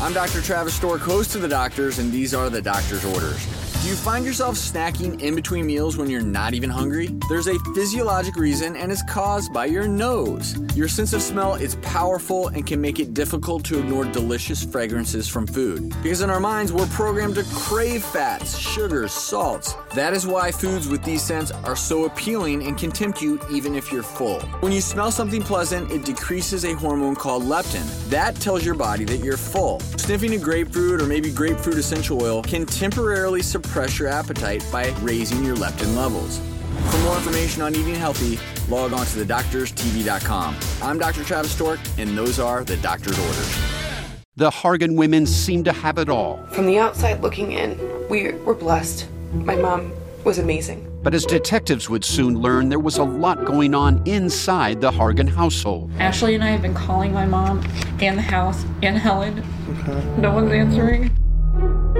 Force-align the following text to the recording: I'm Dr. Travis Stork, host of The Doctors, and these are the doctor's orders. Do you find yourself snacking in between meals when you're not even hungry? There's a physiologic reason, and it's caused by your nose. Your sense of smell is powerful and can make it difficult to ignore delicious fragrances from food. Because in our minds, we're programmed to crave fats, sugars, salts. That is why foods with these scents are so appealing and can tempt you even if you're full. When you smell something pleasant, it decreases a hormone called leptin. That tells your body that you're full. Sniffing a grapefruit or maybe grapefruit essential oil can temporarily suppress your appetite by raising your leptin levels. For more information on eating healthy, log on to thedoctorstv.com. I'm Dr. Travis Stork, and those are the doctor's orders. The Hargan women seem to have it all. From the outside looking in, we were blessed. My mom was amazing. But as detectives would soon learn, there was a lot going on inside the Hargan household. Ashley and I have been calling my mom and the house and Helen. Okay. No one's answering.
I'm 0.00 0.12
Dr. 0.12 0.40
Travis 0.42 0.74
Stork, 0.74 1.00
host 1.00 1.34
of 1.34 1.42
The 1.42 1.48
Doctors, 1.48 1.98
and 1.98 2.12
these 2.12 2.32
are 2.32 2.48
the 2.48 2.62
doctor's 2.62 3.04
orders. 3.04 3.44
Do 3.80 3.86
you 3.86 3.94
find 3.94 4.24
yourself 4.24 4.56
snacking 4.56 5.22
in 5.22 5.36
between 5.36 5.64
meals 5.64 5.96
when 5.96 6.10
you're 6.10 6.20
not 6.20 6.52
even 6.52 6.68
hungry? 6.68 7.10
There's 7.28 7.46
a 7.46 7.60
physiologic 7.76 8.34
reason, 8.34 8.74
and 8.74 8.90
it's 8.90 9.04
caused 9.04 9.52
by 9.52 9.66
your 9.66 9.86
nose. 9.86 10.56
Your 10.74 10.88
sense 10.88 11.12
of 11.12 11.22
smell 11.22 11.54
is 11.54 11.76
powerful 11.76 12.48
and 12.48 12.66
can 12.66 12.80
make 12.80 12.98
it 12.98 13.14
difficult 13.14 13.64
to 13.66 13.78
ignore 13.78 14.04
delicious 14.04 14.64
fragrances 14.64 15.28
from 15.28 15.46
food. 15.46 15.94
Because 16.02 16.22
in 16.22 16.28
our 16.28 16.40
minds, 16.40 16.72
we're 16.72 16.88
programmed 16.88 17.36
to 17.36 17.44
crave 17.54 18.02
fats, 18.02 18.58
sugars, 18.58 19.12
salts. 19.12 19.74
That 19.94 20.12
is 20.12 20.26
why 20.26 20.50
foods 20.50 20.88
with 20.88 21.04
these 21.04 21.22
scents 21.22 21.52
are 21.52 21.76
so 21.76 22.04
appealing 22.04 22.66
and 22.66 22.76
can 22.76 22.90
tempt 22.90 23.22
you 23.22 23.40
even 23.48 23.76
if 23.76 23.92
you're 23.92 24.02
full. 24.02 24.40
When 24.60 24.72
you 24.72 24.80
smell 24.80 25.12
something 25.12 25.40
pleasant, 25.40 25.92
it 25.92 26.04
decreases 26.04 26.64
a 26.64 26.74
hormone 26.74 27.14
called 27.14 27.44
leptin. 27.44 27.86
That 28.10 28.34
tells 28.36 28.66
your 28.66 28.74
body 28.74 29.04
that 29.04 29.18
you're 29.18 29.36
full. 29.36 29.78
Sniffing 29.98 30.34
a 30.34 30.38
grapefruit 30.38 31.00
or 31.00 31.06
maybe 31.06 31.30
grapefruit 31.30 31.78
essential 31.78 32.20
oil 32.20 32.42
can 32.42 32.66
temporarily 32.66 33.40
suppress 33.40 33.67
your 33.98 34.08
appetite 34.08 34.64
by 34.72 34.88
raising 35.00 35.44
your 35.44 35.56
leptin 35.56 35.94
levels. 35.96 36.40
For 36.90 36.98
more 36.98 37.16
information 37.16 37.62
on 37.62 37.74
eating 37.74 37.94
healthy, 37.94 38.38
log 38.68 38.92
on 38.92 39.06
to 39.06 39.24
thedoctorstv.com. 39.24 40.56
I'm 40.82 40.98
Dr. 40.98 41.24
Travis 41.24 41.52
Stork, 41.52 41.80
and 41.96 42.16
those 42.16 42.38
are 42.38 42.64
the 42.64 42.76
doctor's 42.78 43.18
orders. 43.18 43.58
The 44.36 44.50
Hargan 44.50 44.96
women 44.96 45.26
seem 45.26 45.64
to 45.64 45.72
have 45.72 45.98
it 45.98 46.08
all. 46.08 46.44
From 46.52 46.66
the 46.66 46.78
outside 46.78 47.20
looking 47.22 47.52
in, 47.52 47.78
we 48.08 48.32
were 48.32 48.54
blessed. 48.54 49.06
My 49.32 49.56
mom 49.56 49.92
was 50.24 50.38
amazing. 50.38 50.84
But 51.02 51.14
as 51.14 51.24
detectives 51.24 51.88
would 51.88 52.04
soon 52.04 52.38
learn, 52.40 52.68
there 52.68 52.78
was 52.78 52.98
a 52.98 53.04
lot 53.04 53.44
going 53.44 53.74
on 53.74 54.02
inside 54.06 54.80
the 54.80 54.90
Hargan 54.90 55.28
household. 55.28 55.90
Ashley 55.98 56.34
and 56.34 56.42
I 56.42 56.48
have 56.48 56.62
been 56.62 56.74
calling 56.74 57.12
my 57.12 57.24
mom 57.24 57.64
and 58.00 58.18
the 58.18 58.22
house 58.22 58.64
and 58.82 58.96
Helen. 58.96 59.44
Okay. 59.70 60.20
No 60.20 60.32
one's 60.34 60.52
answering. 60.52 61.10